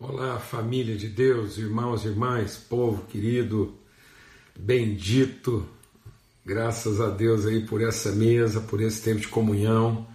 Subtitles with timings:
[0.00, 3.74] Olá, família de Deus, irmãos e irmãs, povo querido,
[4.56, 5.68] bendito,
[6.46, 10.06] graças a Deus aí por essa mesa, por esse tempo de comunhão,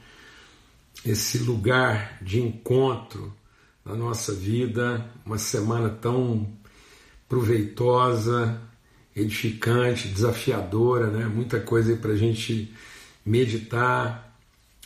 [1.05, 3.33] esse lugar de encontro
[3.83, 6.47] na nossa vida, uma semana tão
[7.27, 8.61] proveitosa,
[9.13, 11.25] edificante, desafiadora, né?
[11.25, 12.73] Muita coisa aí para a gente
[13.25, 14.33] meditar,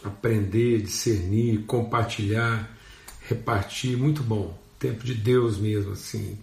[0.04, 2.76] aprender, discernir, compartilhar,
[3.22, 6.38] repartir, muito bom tempo de Deus mesmo, assim,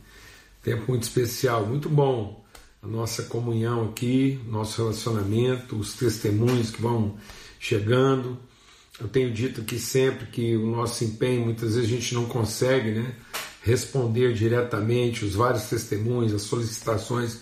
[0.62, 2.42] tempo muito especial, muito bom.
[2.82, 7.16] A nossa comunhão aqui, nosso relacionamento, os testemunhos que vão
[7.58, 8.38] chegando.
[9.00, 12.90] Eu tenho dito aqui sempre que o nosso empenho, muitas vezes a gente não consegue
[12.90, 13.14] né,
[13.62, 17.40] responder diretamente os vários testemunhos, as solicitações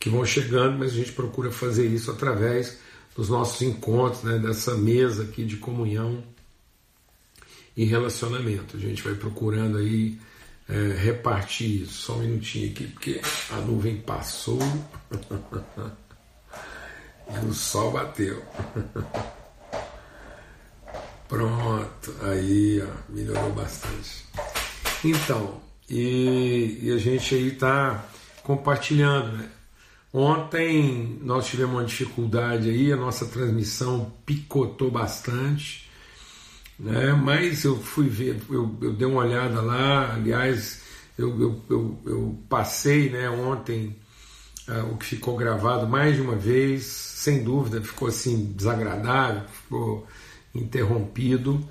[0.00, 2.78] que vão chegando, mas a gente procura fazer isso através
[3.14, 6.22] dos nossos encontros, né, dessa mesa aqui de comunhão
[7.78, 8.76] e relacionamento.
[8.76, 10.18] A gente vai procurando aí
[10.68, 11.92] é, repartir isso.
[11.92, 13.20] Só um minutinho aqui, porque
[13.52, 14.58] a nuvem passou
[17.30, 18.42] e o sol bateu.
[21.28, 24.24] Pronto, aí ó, melhorou bastante.
[25.04, 28.04] Então, e, e a gente aí está
[28.42, 29.48] compartilhando, né?
[30.12, 35.87] Ontem nós tivemos uma dificuldade aí, a nossa transmissão picotou bastante
[36.78, 37.12] né?
[37.12, 40.82] Mas eu fui ver, eu, eu dei uma olhada lá, aliás,
[41.18, 43.96] eu, eu, eu, eu passei né, ontem
[44.68, 50.06] uh, o que ficou gravado mais de uma vez, sem dúvida, ficou assim desagradável, ficou
[50.54, 51.68] interrompido,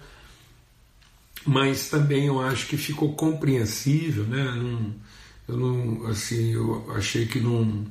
[1.45, 4.94] mas também eu acho que ficou compreensível, né?
[5.47, 7.85] Eu não, assim, eu achei que não,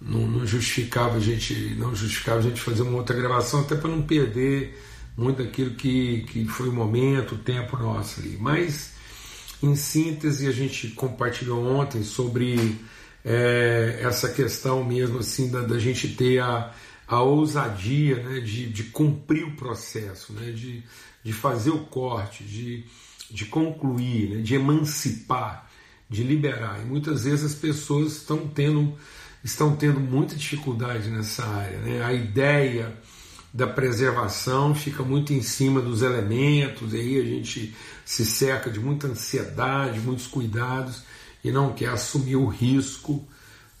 [0.00, 3.90] não, não justificava a gente, não justificava a gente fazer uma outra gravação, até para
[3.90, 4.74] não perder
[5.16, 8.36] muito daquilo que, que foi o momento, o tempo nosso ali.
[8.38, 8.92] Mas,
[9.62, 12.78] em síntese, a gente compartilhou ontem sobre
[13.24, 16.72] é, essa questão mesmo assim da, da gente ter a,
[17.08, 20.82] a ousadia né, de, de cumprir o processo, né, de,
[21.24, 22.84] de fazer o corte, de,
[23.30, 25.68] de concluir, né, de emancipar,
[26.10, 26.80] de liberar.
[26.82, 28.94] E muitas vezes as pessoas estão tendo,
[29.42, 31.78] estão tendo muita dificuldade nessa área.
[31.78, 32.04] Né?
[32.04, 32.96] A ideia
[33.56, 37.74] da preservação fica muito em cima dos elementos, e aí a gente
[38.04, 41.02] se cerca de muita ansiedade, muitos cuidados
[41.42, 43.26] e não quer assumir o risco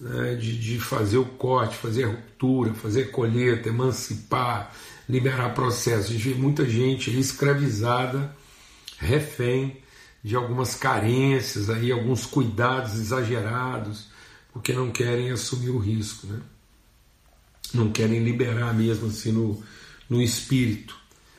[0.00, 4.72] né, de, de fazer o corte, fazer a ruptura, fazer colheita, emancipar,
[5.06, 6.06] liberar processos.
[6.06, 8.34] A gente vê muita gente escravizada,
[8.98, 9.76] refém
[10.24, 14.08] de algumas carências, aí, alguns cuidados exagerados,
[14.54, 16.26] porque não querem assumir o risco.
[16.26, 16.40] Né?
[17.74, 19.62] Não querem liberar mesmo assim no,
[20.08, 20.96] no espírito.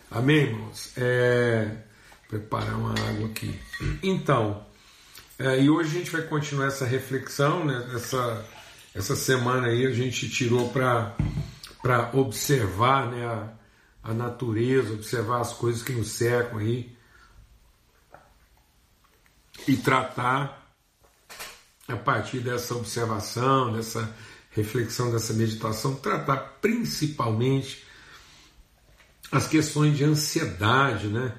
[0.10, 0.92] Amém, irmãos?
[0.98, 1.70] É,
[2.30, 3.60] preparar uma água aqui.
[4.02, 4.66] Então,
[5.40, 7.92] é, e hoje a gente vai continuar essa reflexão, né?
[7.94, 8.46] Essa,
[8.96, 11.16] essa semana aí a gente tirou para
[12.14, 13.54] observar né, a,
[14.04, 16.96] a natureza, observar as coisas que nos cercam aí
[19.68, 20.74] e tratar
[21.88, 24.14] a partir dessa observação, dessa
[24.57, 27.84] reflexão dessa meditação, tratar principalmente
[29.31, 31.35] as questões de ansiedade, né?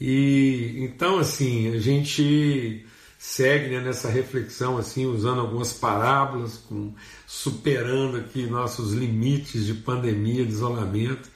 [0.00, 2.86] E então assim, a gente
[3.18, 6.94] segue né, nessa reflexão assim, usando algumas parábolas, com,
[7.26, 11.28] superando aqui nossos limites de pandemia, de isolamento,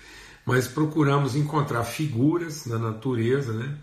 [0.46, 3.78] mas procuramos encontrar figuras na natureza, né?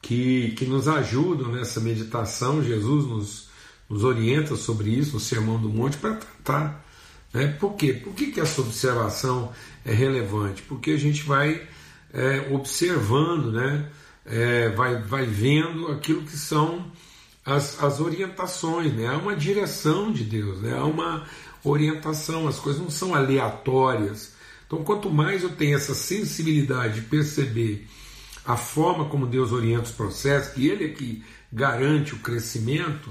[0.00, 2.62] Que, que nos ajudam nessa meditação.
[2.62, 3.47] Jesus nos
[3.88, 6.84] nos orienta sobre isso no Sermão do Monte para tratar.
[7.32, 7.48] Né?
[7.58, 7.92] Por quê?
[7.92, 9.52] Por que, que essa observação
[9.84, 10.62] é relevante?
[10.62, 11.66] Porque a gente vai
[12.12, 13.90] é, observando, né?
[14.24, 16.92] É, vai, vai vendo aquilo que são
[17.48, 19.06] as, as orientações, né?
[19.06, 20.76] há uma direção de Deus, né?
[20.76, 21.26] há uma
[21.64, 24.34] orientação, as coisas não são aleatórias.
[24.66, 27.88] Então, quanto mais eu tenho essa sensibilidade de perceber
[28.44, 33.10] a forma como Deus orienta os processos, que Ele é que garante o crescimento,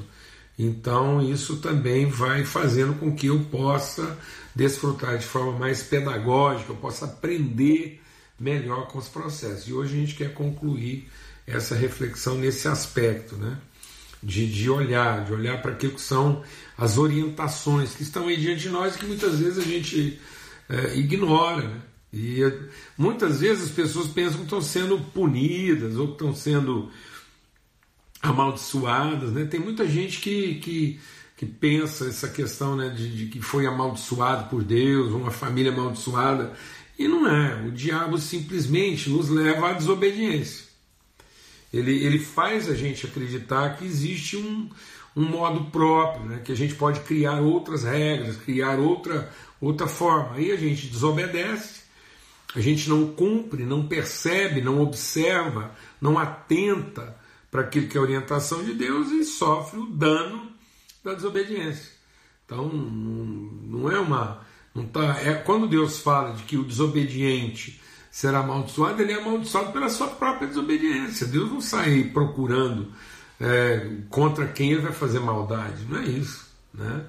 [0.58, 4.18] então, isso também vai fazendo com que eu possa
[4.56, 8.02] desfrutar de forma mais pedagógica, eu possa aprender
[8.40, 9.68] melhor com os processos.
[9.68, 11.08] E hoje a gente quer concluir
[11.46, 13.58] essa reflexão nesse aspecto, né?
[14.22, 16.44] De, de olhar, de olhar para aquilo que são
[16.76, 20.20] as orientações que estão aí diante de nós e que muitas vezes a gente
[20.68, 21.68] é, ignora.
[21.68, 21.82] Né?
[22.12, 22.42] E
[22.98, 26.90] muitas vezes as pessoas pensam que estão sendo punidas ou que estão sendo
[28.22, 29.46] amaldiçoadas, né?
[29.46, 31.00] Tem muita gente que, que,
[31.36, 36.54] que pensa essa questão né, de, de, que foi amaldiçoado por Deus, uma família amaldiçoada,
[36.98, 37.68] e não é.
[37.68, 40.66] O diabo simplesmente nos leva à desobediência.
[41.72, 44.70] ele, ele faz a gente acreditar que existe um,
[45.16, 46.42] um modo próprio, né?
[46.44, 49.32] que a gente pode criar outras regras, criar outra,
[49.62, 50.36] outra forma.
[50.36, 51.82] Aí a gente desobedece,
[52.56, 55.72] a gente não cumpre, não percebe, não observa,
[56.02, 57.16] não atenta
[57.52, 60.52] para aquilo que é orientação de Deus e sofre o dano
[61.04, 61.92] da desobediência.
[62.46, 64.46] Então não é uma.
[64.74, 69.72] Não tá, é, quando Deus fala de que o desobediente será amaldiçoado, ele é amaldiçoado
[69.72, 71.28] pela sua própria desobediência.
[71.28, 72.92] Deus não sai procurando
[73.40, 75.86] é, contra quem ele vai fazer maldade.
[75.90, 76.48] Não é isso.
[76.74, 77.06] Né?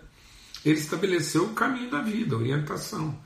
[0.65, 3.19] Ele estabeleceu o caminho da vida, a orientação.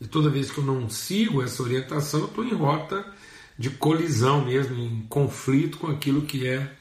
[0.00, 3.04] E toda vez que eu não sigo essa orientação, eu estou em rota
[3.58, 6.72] de colisão mesmo, em conflito com aquilo que é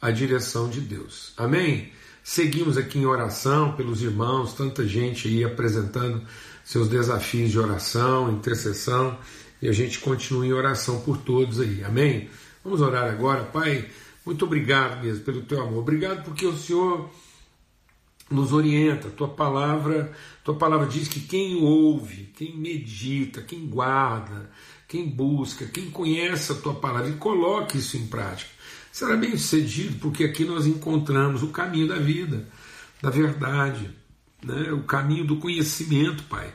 [0.00, 1.32] a direção de Deus.
[1.36, 1.92] Amém?
[2.24, 6.22] Seguimos aqui em oração pelos irmãos, tanta gente aí apresentando
[6.64, 9.18] seus desafios de oração, intercessão,
[9.60, 11.84] e a gente continua em oração por todos aí.
[11.84, 12.28] Amém?
[12.64, 13.88] Vamos orar agora, Pai.
[14.24, 15.78] Muito obrigado mesmo pelo teu amor.
[15.80, 17.10] Obrigado porque o Senhor
[18.30, 19.10] nos orienta.
[19.10, 20.12] Tua palavra,
[20.42, 24.50] tua palavra diz que quem ouve, quem medita, quem guarda,
[24.92, 28.50] quem busca, quem conhece a tua palavra e coloque isso em prática,
[28.92, 32.46] será bem sucedido, porque aqui nós encontramos o caminho da vida,
[33.00, 33.88] da verdade,
[34.44, 34.70] né?
[34.70, 36.52] o caminho do conhecimento, Pai,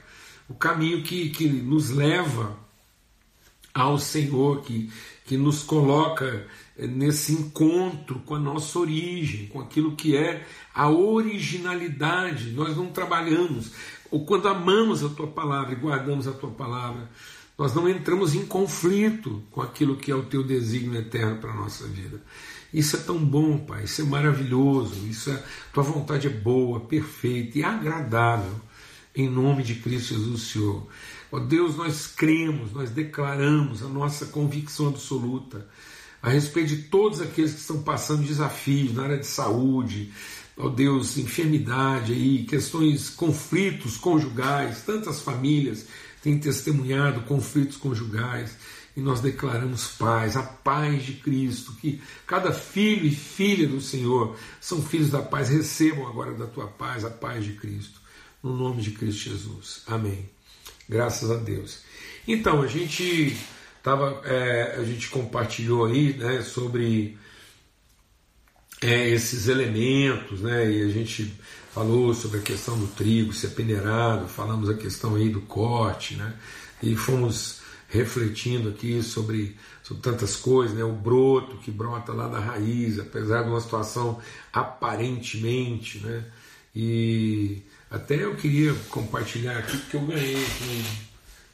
[0.47, 2.55] o caminho que, que nos leva
[3.73, 4.91] ao Senhor, que,
[5.25, 6.45] que nos coloca
[6.77, 10.45] nesse encontro com a nossa origem, com aquilo que é
[10.75, 12.51] a originalidade.
[12.51, 13.71] Nós não trabalhamos,
[14.11, 17.09] ou quando amamos a tua palavra e guardamos a tua palavra,
[17.57, 21.55] nós não entramos em conflito com aquilo que é o teu desígnio eterno para a
[21.55, 22.21] nossa vida.
[22.71, 25.43] Isso é tão bom, Pai, isso é maravilhoso, isso é,
[25.73, 28.53] tua vontade é boa, perfeita e agradável,
[29.15, 30.85] em nome de Cristo Jesus, Senhor.
[31.31, 35.67] Ó Deus, nós cremos, nós declaramos a nossa convicção absoluta
[36.21, 40.11] a respeito de todos aqueles que estão passando desafios na área de saúde,
[40.57, 45.85] ó Deus, enfermidade aí, questões, conflitos conjugais, tantas famílias
[46.27, 48.57] têm testemunhado conflitos conjugais
[48.97, 54.35] e nós declaramos paz, a paz de Cristo, que cada filho e filha do Senhor
[54.59, 58.01] são filhos da paz, recebam agora da tua paz, a paz de Cristo,
[58.43, 59.83] no nome de Cristo Jesus.
[59.87, 60.29] Amém.
[60.89, 61.79] Graças a Deus.
[62.27, 63.37] Então, a gente
[63.81, 67.17] tava, é, a gente compartilhou aí né, sobre
[68.81, 71.33] é, esses elementos, né, e a gente
[71.77, 76.33] falou sobre a questão do trigo ser peneirado, falamos a questão aí do corte, né?
[76.81, 80.83] E fomos refletindo aqui sobre, sobre tantas coisas, né?
[80.83, 84.19] O broto que brota lá da raiz, apesar de uma situação
[84.51, 86.25] aparentemente, né?
[86.75, 90.85] E até eu queria compartilhar aqui porque eu ganhei aqui,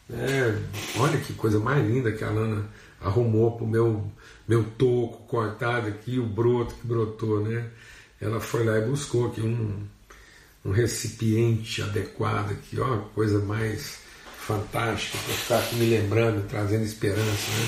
[0.07, 0.63] né?
[0.99, 2.69] Olha que coisa mais linda que a Lana
[3.01, 4.09] arrumou pro meu
[4.47, 7.69] meu toco cortado aqui, o broto que brotou, né?
[8.21, 9.85] Ela foi lá e buscou aqui um
[10.65, 13.99] um recipiente adequado aqui, ó, coisa mais
[14.39, 17.67] fantástica para ficar aqui me lembrando, trazendo esperança, né?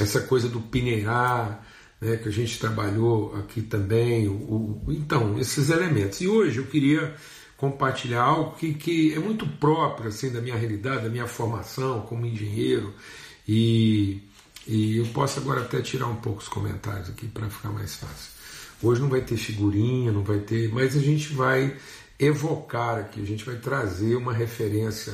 [0.00, 1.66] Essa coisa do pineirar,
[2.00, 6.20] né, que a gente trabalhou aqui também, o, o, então, esses elementos.
[6.20, 7.14] E hoje eu queria
[7.56, 12.24] compartilhar algo que, que é muito próprio assim da minha realidade, da minha formação como
[12.24, 12.94] engenheiro
[13.46, 14.22] e,
[14.66, 18.30] e eu posso agora até tirar um pouco os comentários aqui para ficar mais fácil.
[18.82, 21.76] Hoje não vai ter figurinha, não vai ter, mas a gente vai
[22.20, 25.12] evocar aqui, a gente vai trazer uma referência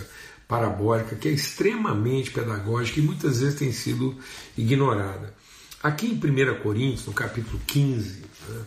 [0.48, 4.18] parabólica que é extremamente pedagógica e muitas vezes tem sido
[4.56, 5.34] ignorada.
[5.82, 8.64] Aqui em 1 Coríntios, no capítulo 15, né,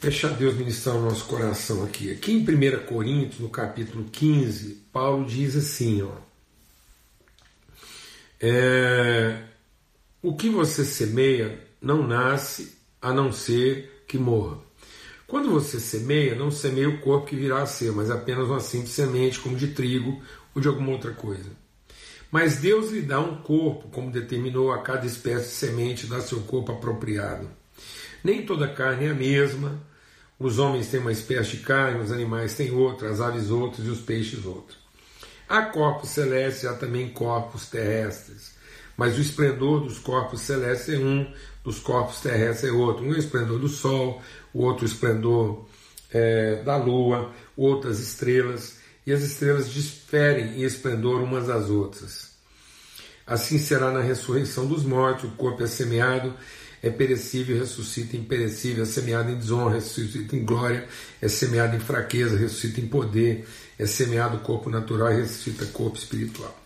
[0.00, 2.12] deixa Deus ministrar o nosso coração aqui.
[2.12, 6.12] Aqui em 1 Coríntios, no capítulo 15, Paulo diz assim: ó,
[8.40, 9.42] é,
[10.22, 14.58] o que você semeia não nasce a não ser que morra.
[15.26, 18.92] Quando você semeia, não semeia o corpo que virá a ser, mas apenas uma simples
[18.92, 20.22] semente, como de trigo
[20.54, 21.50] ou de alguma outra coisa.
[22.30, 26.40] Mas Deus lhe dá um corpo, como determinou a cada espécie de semente, dá seu
[26.40, 27.48] corpo apropriado.
[28.22, 29.80] Nem toda carne é a mesma.
[30.38, 33.90] Os homens têm uma espécie de carne, os animais têm outra, as aves outras e
[33.90, 34.76] os peixes outra.
[35.48, 38.54] Há corpos celestes, há também corpos terrestres.
[38.96, 43.04] Mas o esplendor dos corpos celestes é um, dos corpos terrestres é outro.
[43.04, 44.22] Um é o esplendor do sol,
[44.54, 45.66] o outro esplendor
[46.12, 52.32] é, da lua, outras estrelas, e as estrelas diferem em esplendor umas das outras.
[53.26, 56.32] Assim será na ressurreição dos mortos: o corpo é semeado,
[56.82, 60.86] é perecível, ressuscita imperecível, é semeado em desonra, ressuscita em glória,
[61.20, 63.46] é semeado em fraqueza, ressuscita em poder,
[63.78, 66.56] é semeado corpo natural e ressuscita corpo espiritual.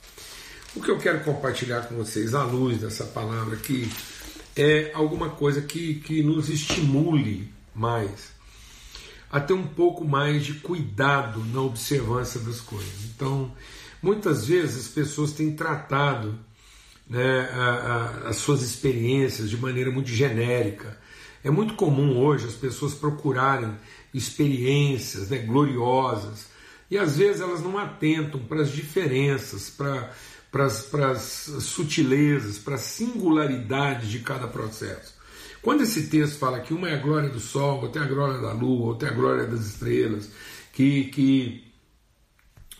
[0.76, 3.90] O que eu quero compartilhar com vocês, à luz dessa palavra, que
[4.56, 8.38] é alguma coisa que, que nos estimule mais
[9.30, 13.04] a ter um pouco mais de cuidado na observância das coisas.
[13.14, 13.52] Então,
[14.02, 16.38] muitas vezes as pessoas têm tratado
[17.08, 20.98] né, a, a, as suas experiências de maneira muito genérica.
[21.44, 23.74] É muito comum hoje as pessoas procurarem
[24.12, 26.46] experiências né, gloriosas
[26.90, 30.10] e às vezes elas não atentam para as diferenças, para
[30.64, 35.17] as sutilezas, para as singularidades de cada processo.
[35.68, 38.40] Quando esse texto fala que uma é a glória do sol, outra é a glória
[38.40, 40.30] da lua, outra é a glória das estrelas,
[40.72, 41.70] que, que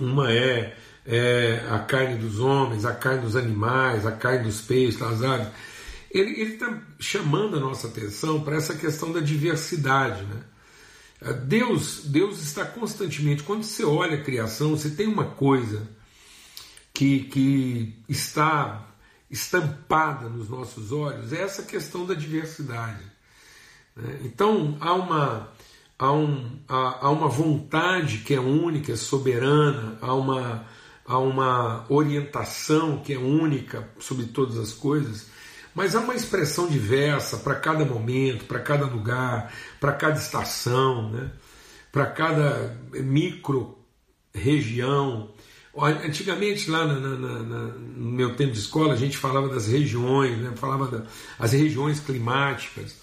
[0.00, 4.98] uma é, é a carne dos homens, a carne dos animais, a carne dos peixes,
[4.98, 5.48] das aves,
[6.10, 10.22] ele está chamando a nossa atenção para essa questão da diversidade.
[10.22, 11.34] Né?
[11.44, 15.86] Deus, Deus está constantemente, quando você olha a criação, você tem uma coisa
[16.94, 18.87] que, que está
[19.30, 23.04] estampada nos nossos olhos é essa questão da diversidade.
[23.94, 24.20] Né?
[24.24, 25.48] Então há uma,
[25.98, 30.64] há, um, há, há, uma vontade que é única, soberana, há uma,
[31.04, 35.26] há uma orientação que é única sobre todas as coisas,
[35.74, 41.30] mas há uma expressão diversa para cada momento, para cada lugar, para cada estação, né?
[41.92, 43.78] para cada micro
[44.34, 45.30] região.
[45.80, 47.58] Antigamente, lá na, na, na,
[47.96, 50.52] no meu tempo de escola, a gente falava das regiões, né?
[50.56, 51.06] falava
[51.38, 52.96] das regiões climáticas.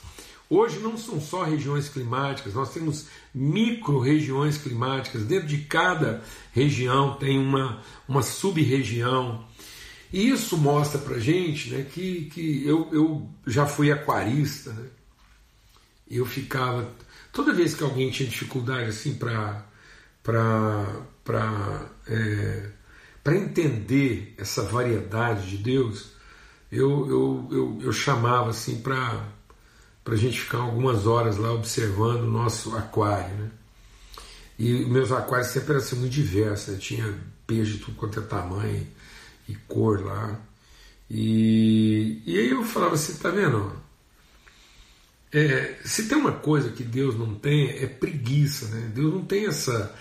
[0.49, 5.23] Hoje não são só regiões climáticas, nós temos micro-regiões climáticas.
[5.23, 9.45] Dentro de cada região tem uma, uma sub-região.
[10.13, 14.71] E isso mostra para gente né, que, que eu, eu já fui aquarista.
[14.71, 14.87] Né?
[16.09, 16.91] Eu ficava.
[17.33, 19.65] Toda vez que alguém tinha dificuldade assim para
[21.25, 22.69] para é,
[23.35, 26.11] entender essa variedade de Deus,
[26.71, 29.27] eu, eu, eu, eu chamava assim para
[30.05, 33.35] a gente ficar algumas horas lá observando o nosso aquário.
[33.35, 33.51] Né?
[34.59, 36.79] E meus aquários sempre eram assim, muito diversos, né?
[36.79, 37.17] tinha
[37.47, 38.87] peixe de tudo quanto é tamanho
[39.49, 40.39] e cor lá.
[41.09, 43.83] E, e aí eu falava assim, tá vendo?
[45.31, 48.91] É, se tem uma coisa que Deus não tem, é preguiça, né?
[48.93, 49.93] Deus não tem essa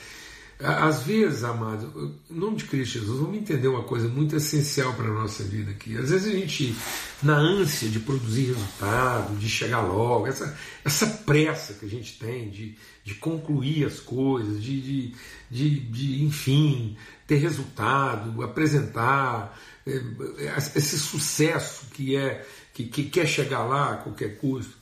[0.61, 5.07] às vezes, amado, em nome de Cristo Jesus, vamos entender uma coisa muito essencial para
[5.07, 5.97] a nossa vida aqui.
[5.97, 6.77] Às vezes a gente,
[7.23, 12.51] na ânsia de produzir resultado, de chegar logo, essa, essa pressa que a gente tem
[12.51, 15.15] de, de concluir as coisas, de, de,
[15.51, 16.97] de, de enfim,
[17.27, 20.01] ter resultado, apresentar, é,
[20.77, 24.77] esse sucesso que é que, que quer chegar lá a qualquer custo,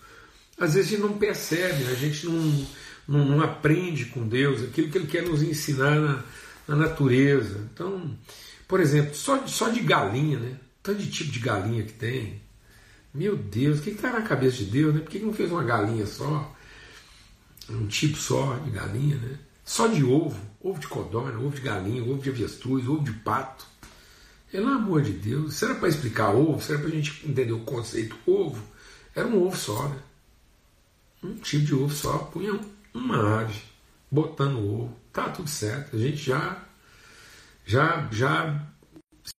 [0.59, 2.67] às vezes a gente não percebe, a gente não
[3.07, 6.25] não, não, aprende com Deus aquilo que Ele quer nos ensinar na,
[6.69, 7.69] na natureza.
[7.73, 8.17] Então,
[8.67, 10.57] por exemplo, só, só de galinha, né?
[10.83, 12.41] Tanto de tipo de galinha que tem.
[13.15, 14.95] Meu Deus, o que está na cabeça de Deus?
[14.95, 15.01] Né?
[15.01, 16.55] Por que não fez uma galinha só?
[17.69, 19.39] Um tipo só de galinha, né?
[19.65, 23.67] Só de ovo, ovo de codorna, ovo de galinha, ovo de avestruz, ovo de pato.
[24.51, 26.61] Pelo amor de Deus, será para explicar ovo?
[26.61, 28.63] Será para a gente entender o conceito ovo?
[29.15, 29.99] Era um ovo só, né?
[31.23, 33.61] Um tipo de ovo só, punha um uma ave
[34.11, 35.97] botando ovo, tá tudo certo.
[35.97, 36.63] A gente já
[37.65, 38.67] já já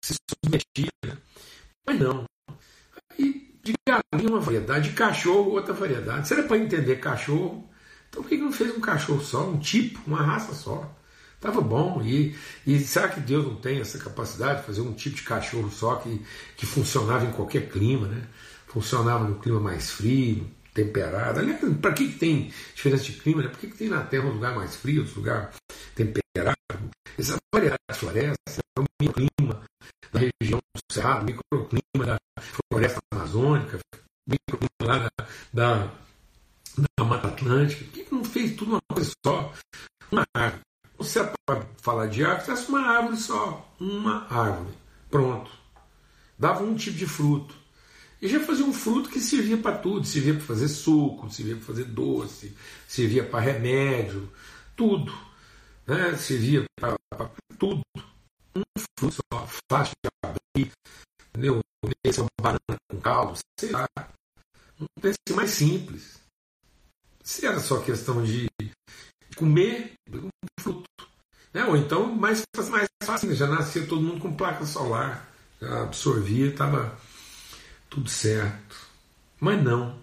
[0.03, 1.17] se submetia, né?
[1.85, 2.25] mas não.
[3.11, 6.27] Aí de galinha uma variedade, de cachorro outra variedade.
[6.27, 7.69] Se era para entender cachorro,
[8.09, 10.93] então por que não fez um cachorro só, um tipo, uma raça só?
[11.39, 12.01] Tava bom.
[12.01, 15.69] E, e será que Deus não tem essa capacidade de fazer um tipo de cachorro
[15.69, 18.23] só que, que funcionava em qualquer clima, né?
[18.67, 21.39] Funcionava no clima mais frio, temperada.
[21.39, 23.43] Aliás, para que, tem diferença de clima?
[23.43, 25.51] Por que, que tem na Terra um lugar mais frio, outro lugar
[25.95, 26.57] temperado?
[27.17, 29.61] Essa variedade de florestas o microclima
[30.11, 33.79] da região do Cerrado, microclima da floresta amazônica,
[34.27, 35.91] microclima lá da, da,
[36.97, 37.85] da Mata Atlântica.
[37.85, 39.53] Por que, que não fez tudo uma coisa só?
[40.11, 40.61] Uma árvore.
[40.97, 43.75] Você pode falar de árvore, faz uma árvore só.
[43.79, 44.75] Uma árvore.
[45.09, 45.51] Pronto.
[46.37, 47.62] Dava um tipo de fruto
[48.23, 51.65] e já fazia um fruto que servia para tudo, servia para fazer suco, servia para
[51.65, 52.55] fazer doce,
[52.87, 54.31] servia para remédio,
[54.77, 55.13] tudo.
[55.85, 56.15] Né?
[56.15, 56.97] Servia para
[57.59, 57.81] tudo.
[58.55, 58.61] Um
[58.97, 60.71] fruto só, fácil de abrir,
[61.27, 61.59] entendeu?
[62.01, 63.89] Esse é uma banana com caldo, sei lá.
[64.79, 66.17] Um preço mais simples.
[67.21, 68.49] Se era só questão de
[69.35, 70.29] comer um
[70.61, 70.85] fruto.
[71.53, 71.65] Né?
[71.65, 76.97] Ou então mais, mais fácil, já nascia todo mundo com placa solar, já absorvia, estava
[77.93, 78.75] tudo certo.
[79.39, 80.01] Mas não.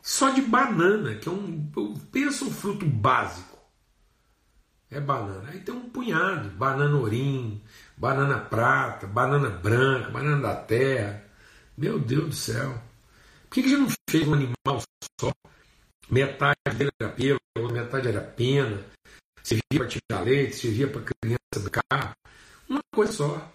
[0.00, 1.68] Só de banana, que é um.
[2.12, 3.58] Pensa um fruto básico.
[4.90, 5.48] É banana.
[5.50, 7.60] Aí tem um punhado: banana orim,
[7.96, 11.24] banana prata, banana branca, banana da terra.
[11.76, 12.82] Meu Deus do céu.
[13.48, 14.82] Por que, que a gente não fez um animal
[15.20, 15.32] só?
[16.10, 18.82] Metade dele era pelo, metade era pena,
[19.42, 22.16] servia para tirar leite, servia para criança brincar.
[22.68, 23.52] Uma coisa só.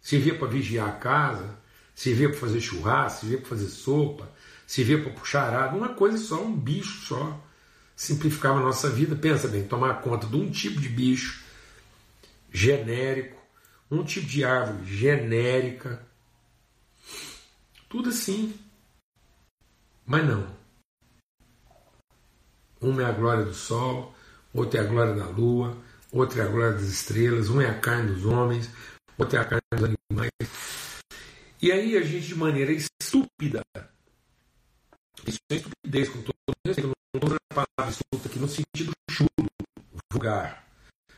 [0.00, 1.58] Servia para vigiar a casa,
[1.98, 4.30] servia para fazer churrasco, servia para fazer sopa,
[4.64, 5.76] servia para puxar arado.
[5.76, 7.44] Uma coisa só, um bicho só.
[7.96, 9.16] Simplificava a nossa vida.
[9.16, 11.42] Pensa bem, tomar conta de um tipo de bicho
[12.52, 13.36] genérico,
[13.90, 16.06] um tipo de árvore genérica.
[17.88, 18.54] Tudo assim.
[20.06, 20.46] Mas não.
[22.80, 24.14] Uma é a glória do sol,
[24.54, 25.76] outra é a glória da lua,
[26.12, 28.70] outra é a glória das estrelas, uma é a carne dos homens,
[29.18, 30.67] outra é a carne dos animais.
[31.60, 33.62] E aí a gente, de maneira estúpida,
[35.26, 36.34] isso é estupidez com todo
[36.64, 39.50] respeito, não estou a palavra estúpida aqui no sentido chulo,
[40.12, 40.64] vulgar.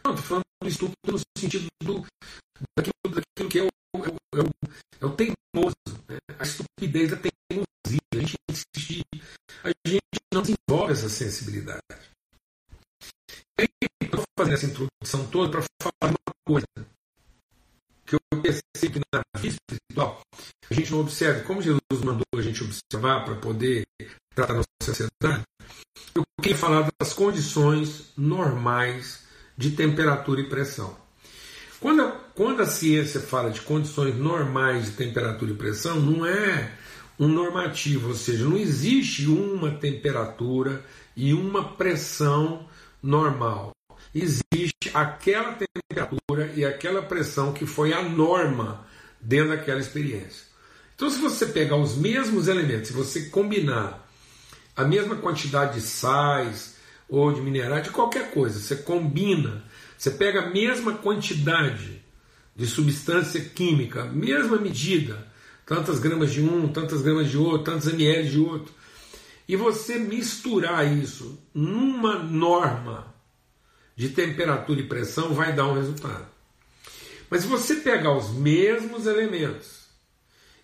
[0.02, 2.06] Não, estou falando estúpido no sentido do,
[2.74, 4.50] daquilo, daquilo que é o, é o, é o,
[5.00, 5.76] é o teimoso,
[6.08, 6.16] né?
[6.38, 8.00] a estupidez da teimosia.
[8.14, 9.04] A gente insiste,
[9.62, 11.82] a gente não desenvolve essa sensibilidade.
[14.02, 16.66] Estou fazendo essa introdução toda para falar uma coisa
[18.10, 20.20] que eu percebo que na vida espiritual
[20.68, 23.84] a gente não observa, como Jesus mandou a gente observar para poder
[24.34, 25.42] tratar a nossa sociedade,
[26.14, 29.24] eu queria falar das condições normais
[29.56, 30.96] de temperatura e pressão.
[31.80, 36.72] Quando a, quando a ciência fala de condições normais de temperatura e pressão, não é
[37.18, 40.84] um normativo, ou seja, não existe uma temperatura
[41.16, 42.66] e uma pressão
[43.02, 43.72] normal.
[44.14, 48.84] Existe aquela temperatura e aquela pressão que foi a norma
[49.20, 50.44] dentro daquela experiência.
[50.94, 54.06] Então, se você pegar os mesmos elementos, se você combinar
[54.76, 56.76] a mesma quantidade de sais
[57.08, 59.64] ou de minerais, de qualquer coisa, você combina,
[59.96, 62.02] você pega a mesma quantidade
[62.54, 65.26] de substância química, mesma medida,
[65.64, 68.74] tantas gramas de um, tantas gramas de outro, tantos ml de outro.
[69.46, 73.14] E você misturar isso numa norma
[74.00, 76.26] de temperatura e pressão, vai dar um resultado.
[77.28, 79.88] Mas se você pegar os mesmos elementos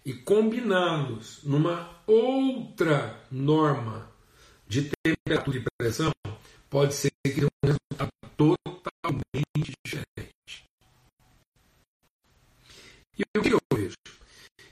[0.03, 4.11] e combiná-los numa outra norma
[4.67, 6.11] de temperatura e pressão,
[6.71, 10.65] pode ser que dê um resultado totalmente diferente.
[13.19, 13.97] E o que eu vejo?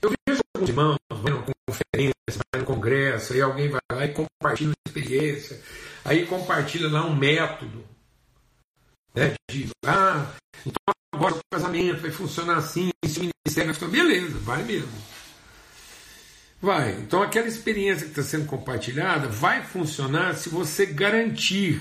[0.00, 4.14] Eu vejo alguns irmãos, vai numa conferência, vai no congresso, aí alguém vai lá e
[4.14, 5.60] compartilha uma experiência,
[6.02, 7.92] aí compartilha lá um método.
[9.14, 10.34] Né, de, ah,
[10.66, 13.86] então agora o casamento vai funcionar assim, esse ministério vai ficar.
[13.86, 14.92] Beleza, vai mesmo.
[16.60, 16.94] Vai.
[16.94, 21.80] Então aquela experiência que está sendo compartilhada vai funcionar se você garantir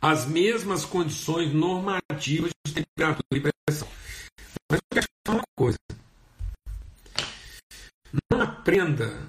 [0.00, 3.88] as mesmas condições normativas de temperatura e pressão.
[4.70, 5.78] Mas eu quero falar uma coisa.
[8.30, 9.26] Não aprenda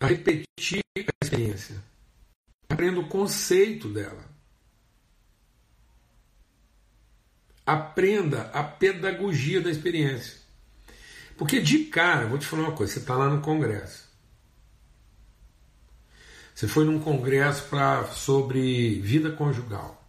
[0.00, 1.76] a repetir a experiência.
[2.68, 4.33] Aprenda o conceito dela.
[7.66, 10.38] Aprenda a pedagogia da experiência.
[11.36, 14.04] Porque de cara, vou te falar uma coisa: você está lá no congresso.
[16.54, 20.00] Você foi num congresso pra, sobre vida conjugal.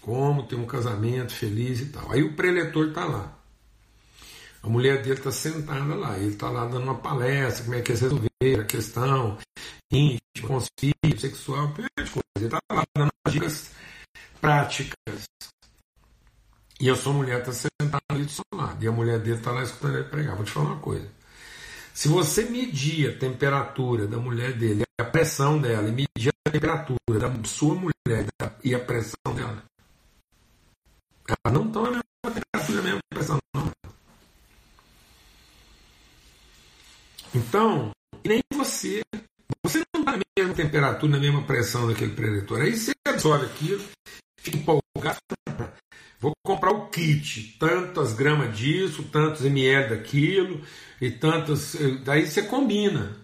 [0.00, 2.10] Como ter um casamento feliz e tal.
[2.12, 3.38] Aí o preletor está lá.
[4.62, 7.90] A mulher dele está sentada lá, ele está lá dando uma palestra, como é que
[7.90, 9.36] é resolver a questão
[9.92, 12.22] íntima, filhos, sexual, coisa.
[12.36, 13.72] Ele está lá dando dicas
[14.40, 15.24] práticas.
[16.82, 18.82] E eu sou mulher, está sentada ali do seu lado.
[18.82, 20.34] E a mulher dele está lá escutando ele pregar.
[20.34, 21.08] Vou te falar uma coisa.
[21.94, 27.20] Se você medir a temperatura da mulher dele, a pressão dela, e medir a temperatura
[27.20, 28.26] da sua mulher
[28.64, 29.62] e a pressão dela,
[31.28, 33.70] elas não estão na mesma temperatura, na mesma pressão, não.
[37.32, 37.90] Então,
[38.24, 39.02] nem você.
[39.64, 42.60] Você não está na mesma temperatura, na mesma pressão daquele preditor.
[42.60, 43.84] Aí você absorve aquilo,
[44.36, 45.20] fica empolgado.
[46.22, 50.64] Vou comprar o kit, tantas gramas disso, tantos ml daquilo,
[51.00, 51.76] e tantas.
[52.04, 53.20] Daí você combina.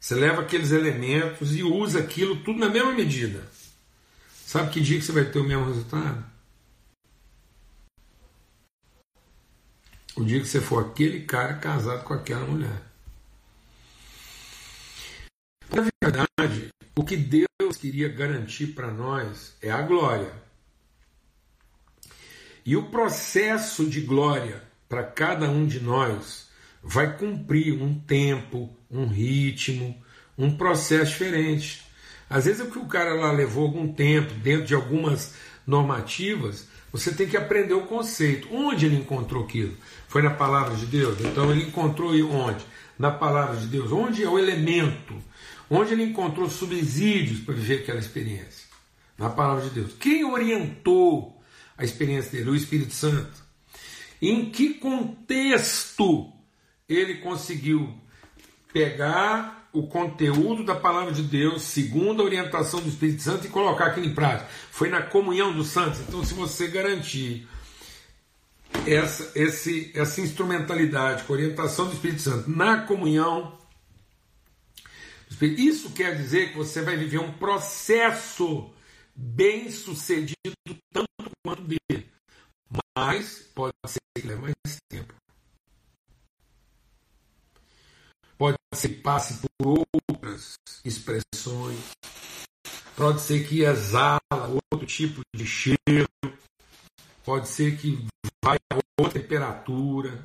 [0.00, 3.48] Você leva aqueles elementos e usa aquilo tudo na mesma medida.
[4.28, 6.24] Sabe que dia que você vai ter o mesmo resultado?
[10.16, 12.82] O dia que você for aquele cara casado com aquela mulher.
[15.70, 20.43] Na verdade, o que Deus queria garantir para nós é a glória.
[22.64, 26.48] E o processo de glória para cada um de nós
[26.82, 29.96] vai cumprir um tempo, um ritmo,
[30.36, 31.82] um processo diferente.
[32.28, 35.34] Às vezes é que o cara lá levou algum tempo dentro de algumas
[35.66, 38.48] normativas, você tem que aprender o conceito.
[38.54, 39.74] Onde ele encontrou aquilo?
[40.08, 41.20] Foi na palavra de Deus?
[41.20, 42.64] Então ele encontrou onde?
[42.98, 43.92] na palavra de Deus?
[43.92, 45.14] Onde é o elemento?
[45.68, 48.68] Onde ele encontrou subsídios para viver aquela experiência?
[49.18, 49.92] Na palavra de Deus.
[49.98, 51.33] Quem orientou
[51.76, 52.50] a experiência dele?
[52.50, 53.42] O Espírito Santo.
[54.20, 56.32] Em que contexto
[56.88, 57.94] ele conseguiu
[58.72, 63.86] pegar o conteúdo da palavra de Deus, segundo a orientação do Espírito Santo, e colocar
[63.86, 64.48] aquilo em prática?
[64.70, 66.00] Foi na comunhão dos santos.
[66.00, 67.48] Então, se você garantir
[68.86, 73.58] essa, esse, essa instrumentalidade com orientação do Espírito Santo na comunhão,
[75.40, 78.70] isso quer dizer que você vai viver um processo
[79.14, 80.34] bem sucedido
[80.92, 81.08] quanto
[81.64, 82.10] dele,
[82.96, 85.14] mas pode ser que leve mais tempo.
[88.36, 91.78] Pode ser que passe por outras expressões,
[92.96, 94.20] pode ser que exala
[94.72, 96.08] outro tipo de cheiro,
[97.24, 98.06] pode ser que
[98.44, 100.24] vai a outra temperatura.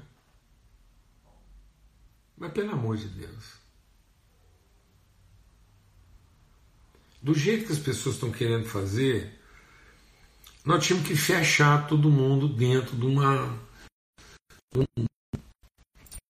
[2.37, 3.59] Mas pelo amor de Deus.
[7.21, 9.38] Do jeito que as pessoas estão querendo fazer,
[10.65, 13.59] nós tínhamos que fechar todo mundo dentro de uma,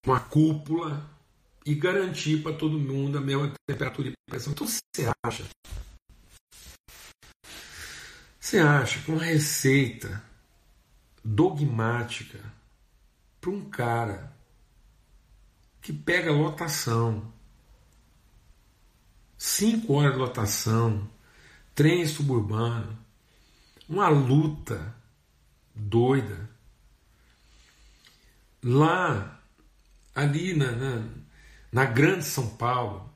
[0.05, 1.09] uma cúpula
[1.65, 4.53] e garantir para todo mundo a mesma temperatura e pressão.
[4.53, 5.45] Então você acha?
[8.39, 10.23] Você acha que uma receita
[11.23, 12.39] dogmática
[13.39, 14.35] para um cara
[15.81, 17.31] que pega lotação,
[19.37, 21.09] cinco horas de lotação,
[21.73, 22.98] trem suburbano,
[23.89, 24.95] uma luta
[25.75, 26.47] doida.
[28.63, 29.41] Lá,
[30.13, 31.03] ali na, na,
[31.71, 33.11] na Grande São Paulo,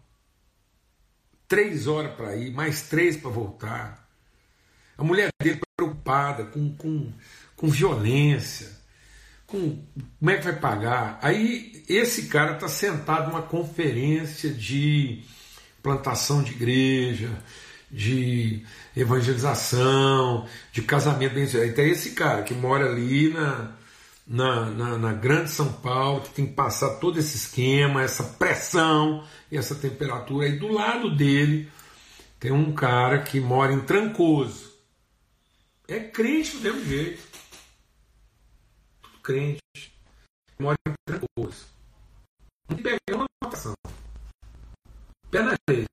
[1.47, 4.09] três horas para ir, mais três para voltar.
[4.97, 7.13] A mulher dele preocupada com, com
[7.63, 8.69] com violência,
[9.47, 9.81] com
[10.19, 11.17] como é que vai pagar.
[11.21, 15.23] Aí esse cara está sentado numa conferência de
[15.81, 17.31] plantação de igreja,
[17.93, 18.65] de
[18.97, 21.35] evangelização, de casamento
[21.75, 23.71] tem esse cara que mora ali na,
[24.25, 29.23] na, na, na, grande São Paulo, que tem que passar todo esse esquema, essa pressão
[29.51, 30.47] e essa temperatura.
[30.47, 31.71] Aí do lado dele
[32.39, 34.73] tem um cara que mora em Trancoso.
[35.87, 37.33] É crente do mesmo jeito
[39.23, 39.61] crente,
[40.59, 41.65] mora em Trancoso.
[42.69, 43.73] Não pega uma votação.
[45.31, 45.85] Pé na areia.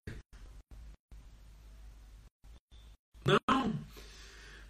[3.25, 3.73] Não.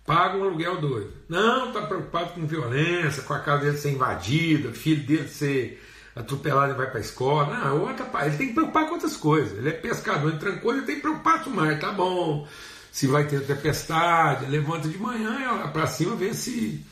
[0.05, 1.13] Paga um aluguel doido.
[1.29, 5.83] Não, está preocupado com violência, com a casa dele ser invadida, filho dele ser
[6.17, 7.57] atropelado e vai para a escola.
[7.57, 9.57] Não, outra, ele tem que preocupar com outras coisas.
[9.57, 12.49] Ele é pescador em Trancoso, ele tem que preocupar com o mar, tá bom.
[12.91, 16.85] Se vai ter tempestade, levanta de manhã para cima, vê se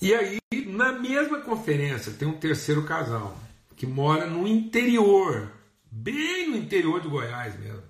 [0.00, 3.36] e aí, na mesma conferência, tem um terceiro casal
[3.76, 5.50] que mora no interior,
[5.90, 7.82] bem no interior do Goiás mesmo.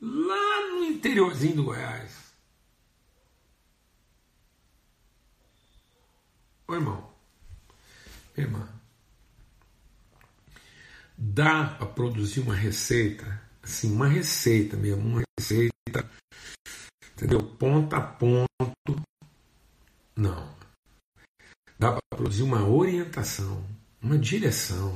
[0.00, 2.26] Lá no interiorzinho do Goiás.
[6.68, 7.14] Ô irmão,
[8.36, 8.68] irmã,
[11.16, 16.10] dá para produzir uma receita, assim, uma receita mesmo, uma receita,
[17.12, 17.40] entendeu?
[17.56, 18.46] Ponto a ponto.
[20.16, 20.56] Não.
[21.78, 23.64] Dá para produzir uma orientação,
[24.02, 24.92] uma direção,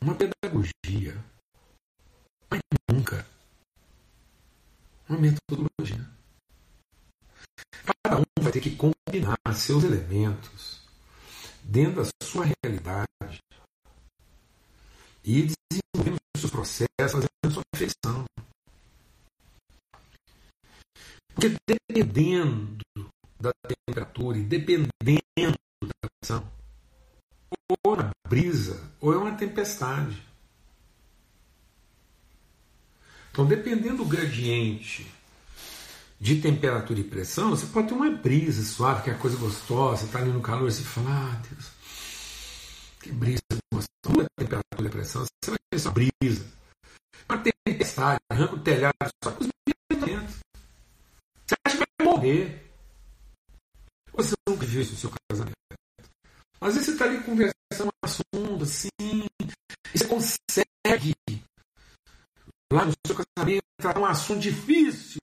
[0.00, 1.24] uma pedagogia.
[2.50, 2.60] Mas
[2.90, 3.31] nunca
[5.08, 6.08] uma metodologia.
[7.84, 10.80] Cada um vai ter que combinar seus elementos
[11.62, 13.38] dentro da sua realidade
[15.24, 18.24] e desenvolvendo os seus processos, fazendo a sua perfeição.
[21.34, 22.84] Porque dependendo
[23.40, 24.88] da temperatura e dependendo
[27.84, 30.31] ou na brisa, ou é uma tempestade.
[33.32, 35.10] Então, dependendo do gradiente
[36.20, 40.18] de temperatura e pressão, você pode ter uma brisa suave, que é coisa gostosa, está
[40.18, 41.66] ali no calor você fala, ah, Deus,
[43.00, 43.40] que brisa
[43.72, 44.26] gostosa.
[44.38, 46.46] Temperatura e pressão, você vai ter essa brisa.
[47.26, 49.50] Uma tempestade, arranca o telhado, só com os
[49.88, 50.34] dentro.
[51.46, 52.70] Você acha que vai morrer.
[54.12, 55.56] Você nunca viu isso no seu casamento.
[56.60, 61.14] Às vezes você está ali conversando um assunto assim, e você consegue,
[62.72, 65.20] lá no seu casamento, tratar um assunto difícil,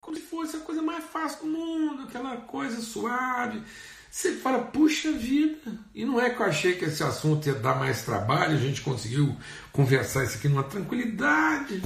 [0.00, 3.62] como se fosse a coisa mais fácil do mundo, aquela coisa suave.
[4.10, 7.74] Você fala, puxa vida, e não é que eu achei que esse assunto ia dar
[7.74, 9.36] mais trabalho, a gente conseguiu
[9.72, 11.82] conversar isso aqui numa tranquilidade.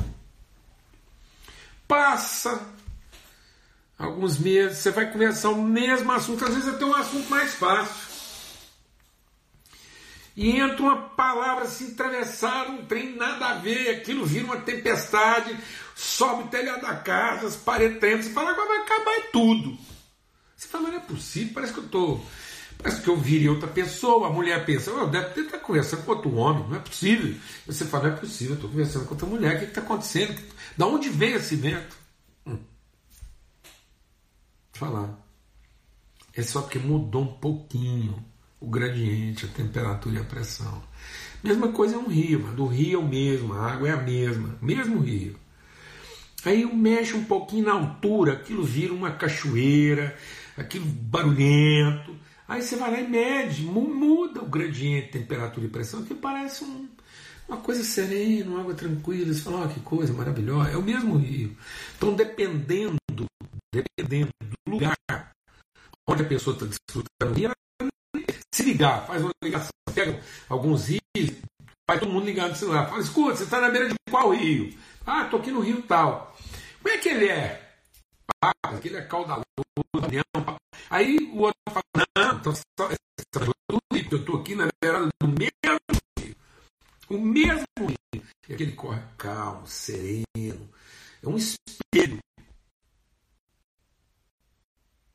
[1.86, 2.60] Passa
[3.98, 8.07] alguns meses, você vai conversar o mesmo assunto, às vezes até um assunto mais fácil.
[10.38, 15.58] E entra uma palavra assim atravessada, não tem nada a ver, aquilo vira uma tempestade,
[15.96, 19.76] sobe o telhado da casa, as paredes você fala, agora vai acabar tudo.
[20.56, 22.26] Você fala, não é possível, parece que eu estou.
[22.80, 26.32] Parece que eu virei outra pessoa, a mulher pensa, eu deve estar conversando com outro
[26.36, 27.34] homem, não é possível.
[27.66, 30.40] Você fala, não é possível, eu estou conversando com outra mulher, o que está acontecendo?
[30.76, 31.96] Da onde vem esse vento?
[32.46, 32.60] Hum.
[34.72, 35.18] falar.
[36.32, 38.24] É só porque mudou um pouquinho
[38.60, 40.82] o gradiente, a temperatura e a pressão.
[41.42, 44.58] Mesma coisa é um rio, do rio é o mesmo, a água é a mesma,
[44.60, 45.36] mesmo rio.
[46.44, 50.16] Aí mexe um pouquinho na altura, aquilo vira uma cachoeira,
[50.56, 52.16] aquilo barulhento.
[52.46, 56.88] Aí você vai lá e mede, muda o gradiente, temperatura e pressão, que parece um,
[57.48, 59.32] uma coisa serena, uma água tranquila.
[59.32, 61.56] Você fala, oh, que coisa maravilhosa, é o mesmo rio.
[61.96, 62.98] Então, dependendo,
[63.72, 64.96] dependendo do lugar
[66.08, 67.34] onde a pessoa está desfrutando o
[68.58, 71.30] se ligar, faz uma ligação, pega alguns rios,
[71.88, 74.76] vai todo mundo ligando no celular, fala, escuta, você está na beira de qual rio?
[75.06, 76.36] Ah, estou aqui no rio tal.
[76.82, 77.78] Como é que ele é?
[78.42, 79.44] Ah, aquele é caudaloso,
[80.90, 81.84] Aí o outro fala,
[82.16, 82.52] não, então,
[84.10, 85.78] eu estou aqui na beira do mesmo
[86.18, 86.36] rio.
[87.08, 88.22] O mesmo rio.
[88.48, 90.68] E aquele corre calmo, sereno.
[91.22, 92.18] É um espelho.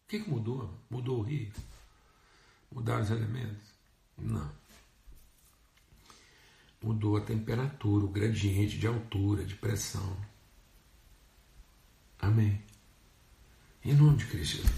[0.04, 0.70] O que, que mudou?
[0.90, 1.52] Mudou o rio?
[2.74, 3.70] Mudaram os elementos?
[4.18, 4.52] Não.
[6.82, 10.18] Mudou a temperatura, o gradiente de altura, de pressão.
[12.20, 12.62] Amém.
[13.86, 14.74] Em nome de Cristo Jesus.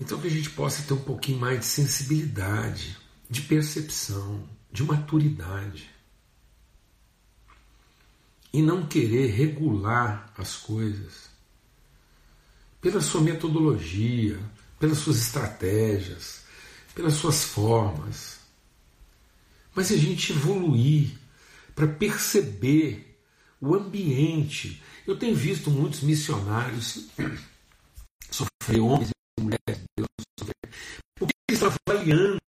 [0.00, 2.98] Então que a gente possa ter um pouquinho mais de sensibilidade,
[3.30, 5.88] de percepção, de maturidade.
[8.52, 11.30] E não querer regular as coisas
[12.80, 14.40] pela sua metodologia,
[14.82, 16.42] pelas suas estratégias,
[16.92, 18.40] pelas suas formas.
[19.72, 21.16] Mas a gente evoluir
[21.72, 23.16] para perceber
[23.60, 24.82] o ambiente.
[25.06, 27.06] Eu tenho visto muitos missionários
[28.28, 30.74] sofrer, homens e mulheres de Deus sofrer,
[31.16, 32.40] porque eles estão avaliando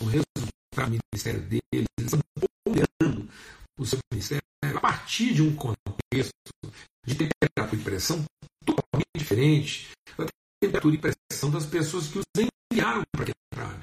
[0.00, 2.20] o resultado do ministério deles, eles estão
[2.64, 3.28] ponderando
[3.76, 6.30] o seu ministério a partir de um contexto
[7.04, 8.24] de temperatura e pressão
[8.64, 9.90] totalmente diferente
[10.80, 12.24] temperatura e pressão das pessoas que os
[12.72, 13.82] enviaram para aquele trabalho.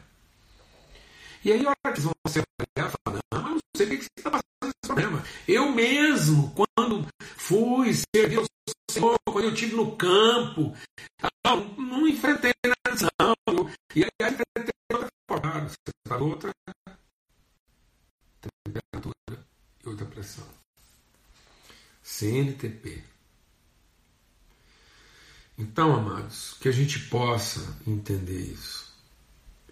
[1.44, 3.98] E aí, a hora que vão se avaliar, falam, não, mas não sei o que
[3.98, 5.24] você está passando esse problema.
[5.48, 8.46] Eu mesmo, quando fui servir ao
[8.92, 10.76] Senhor, quando eu estive no campo,
[11.46, 13.70] não, não enfrentei nada, não.
[13.96, 15.70] E aí, enfrentei outra forma.
[15.70, 16.52] Você falou outra
[18.66, 19.16] temperatura
[19.86, 20.48] e outra pressão.
[22.04, 23.17] CNTP.
[25.60, 28.94] Então, amados, que a gente possa entender isso,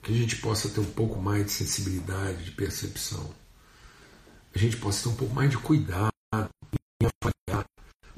[0.01, 3.31] que a gente possa ter um pouco mais de sensibilidade, de percepção,
[4.55, 7.65] a gente possa ter um pouco mais de cuidado em avaliar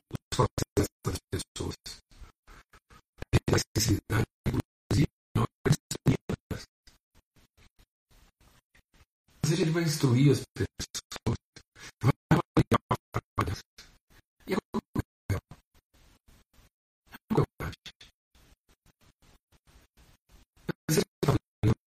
[0.09, 1.75] os processos das pessoas,
[3.33, 5.75] ter sensibilidade, inclusive, na hora
[6.07, 6.15] de
[9.43, 11.37] Mas a gente vai instruir as pessoas,
[12.01, 13.57] vai avaliar o trabalho
[14.47, 14.55] e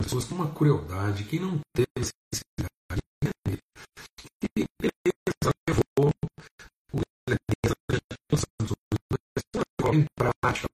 [0.07, 3.01] pessoas com uma crueldade, quem não teve sensibilidade,
[4.19, 4.29] que
[4.79, 6.13] beleza levou
[6.93, 7.01] o
[9.95, 10.69] em prática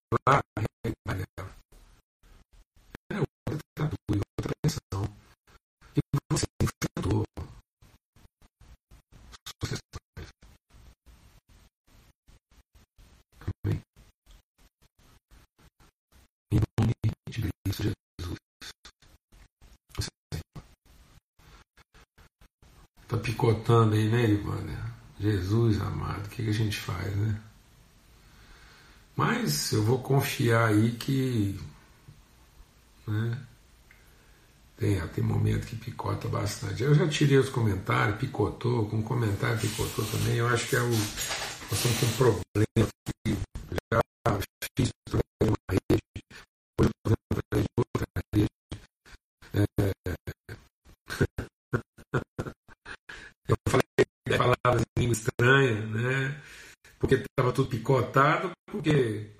[23.23, 24.93] picotando aí, né, Ivânia?
[25.19, 27.41] Jesus amado, o que, que a gente faz, né?
[29.17, 31.61] Mas eu vou confiar aí que.
[33.07, 33.39] Né,
[34.77, 36.83] tem, tem momento que picota bastante.
[36.83, 40.37] Eu já tirei os comentários, picotou, com comentário picotou também.
[40.37, 40.89] Eu acho que é o.
[40.89, 42.89] Nós estamos com um problema.
[43.93, 44.01] Já
[44.77, 44.91] fiz
[55.13, 56.43] língua estranha, né?
[56.99, 59.31] Porque estava tudo picotado, porque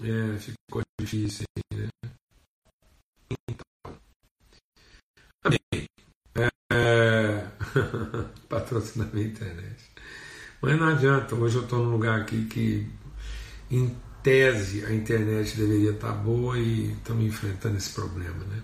[0.00, 1.88] é, ficou difícil, né?
[3.48, 3.96] Então,
[5.44, 5.86] amém.
[6.36, 7.48] É, é,
[9.18, 9.90] a internet.
[10.60, 12.88] Mas não adianta, hoje eu estou num lugar aqui que,
[13.70, 18.62] em tese, a internet deveria estar tá boa e estamos enfrentando esse problema, né?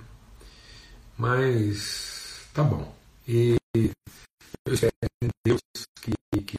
[1.16, 2.96] Mas tá bom.
[3.26, 3.58] E
[4.68, 5.60] eu espero em Deus
[6.02, 6.56] que, que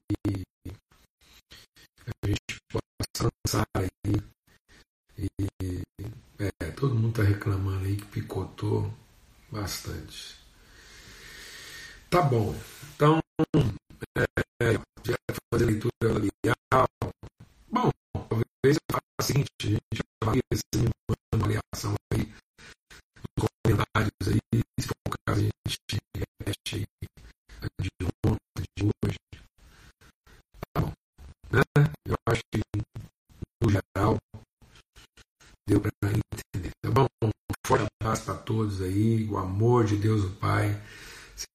[2.07, 4.23] a gente possa lançar aí.
[5.15, 5.27] E
[6.39, 8.91] é, todo mundo está reclamando aí que picotou
[9.51, 10.39] bastante.
[12.09, 12.55] Tá bom.
[39.79, 40.77] Amor de Deus o Pai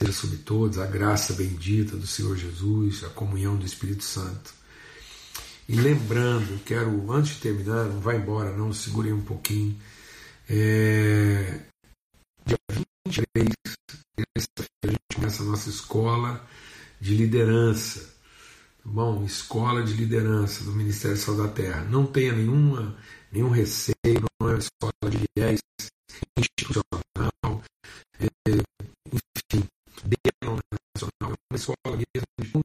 [0.01, 4.55] seja sobre todos, a graça bendita do Senhor Jesus, a comunhão do Espírito Santo.
[5.69, 9.79] E lembrando, quero, antes de terminar, não vai embora, não, segurem um pouquinho.
[10.49, 11.61] É,
[12.47, 12.57] dia
[13.05, 13.49] 23,
[14.17, 16.49] terça-feira, a gente começa a nossa escola
[16.99, 18.01] de liderança.
[18.83, 21.85] Tá bom, escola de liderança do Ministério Sal da Terra.
[21.85, 22.97] Não tenha nenhuma,
[23.31, 23.95] nenhum receio,
[24.41, 25.61] não é uma escola de viés
[26.39, 27.04] institucional.
[31.55, 32.64] Denominacional,